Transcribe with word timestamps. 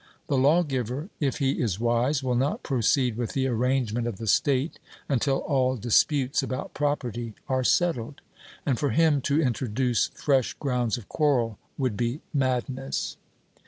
The 0.29 0.35
lawgiver, 0.35 1.09
if 1.19 1.37
he 1.37 1.61
is 1.61 1.79
wise, 1.79 2.23
will 2.23 2.33
not 2.33 2.63
proceed 2.63 3.15
with 3.17 3.33
the 3.33 3.45
arrangement 3.45 4.07
of 4.07 4.17
the 4.17 4.25
state 4.25 4.79
until 5.07 5.37
all 5.41 5.75
disputes 5.77 6.41
about 6.41 6.73
property 6.73 7.35
are 7.47 7.63
settled. 7.63 8.21
And 8.65 8.79
for 8.79 8.89
him 8.89 9.21
to 9.21 9.39
introduce 9.39 10.07
fresh 10.07 10.55
grounds 10.55 10.97
of 10.97 11.07
quarrel 11.07 11.59
would 11.77 11.95
be 11.97 12.21
madness. 12.33 13.15